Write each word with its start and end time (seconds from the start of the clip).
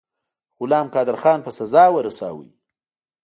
غلم 0.59 0.87
قادرخان 0.95 1.39
په 1.43 1.51
سزا 1.57 1.85
ورساوه. 1.91 2.47